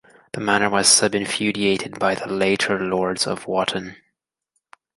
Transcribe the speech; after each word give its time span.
The 0.33 0.41
manor 0.41 0.71
was 0.71 0.87
subinfeudated 0.87 1.99
by 1.99 2.15
the 2.15 2.25
later 2.25 2.79
lords 2.79 3.27
of 3.27 3.45
Wotton. 3.45 3.97